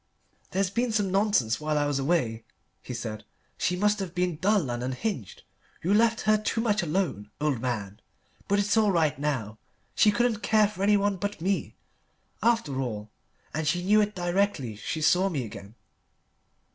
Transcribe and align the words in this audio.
"There's 0.49 0.71
been 0.71 0.91
some 0.91 1.11
nonsense 1.11 1.61
while 1.61 1.77
I 1.77 1.85
was 1.85 1.99
away," 1.99 2.43
he 2.81 2.91
said; 2.91 3.23
"she 3.55 3.75
must 3.75 3.99
have 3.99 4.15
been 4.15 4.37
dull 4.37 4.71
and 4.71 4.81
unhinged 4.81 5.43
you 5.83 5.93
left 5.93 6.21
her 6.21 6.39
too 6.39 6.59
much 6.59 6.81
alone, 6.81 7.29
old 7.39 7.61
man. 7.61 7.99
But 8.47 8.57
it's 8.57 8.75
all 8.75 8.91
right 8.91 9.19
now. 9.19 9.59
She 9.93 10.09
couldn't 10.09 10.37
care 10.41 10.67
for 10.67 10.81
anyone 10.81 11.17
but 11.17 11.39
me, 11.39 11.75
after 12.41 12.81
all, 12.81 13.11
and 13.53 13.67
she 13.67 13.83
knew 13.83 14.01
it 14.01 14.15
directly 14.15 14.75
she 14.75 15.03
saw 15.03 15.29
me 15.29 15.45
again. 15.45 15.75